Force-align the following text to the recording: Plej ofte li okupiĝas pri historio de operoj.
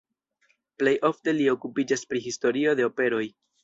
Plej 0.83 0.93
ofte 1.11 1.35
li 1.41 1.47
okupiĝas 1.59 2.07
pri 2.13 2.25
historio 2.29 2.79
de 2.83 2.93
operoj. 2.93 3.27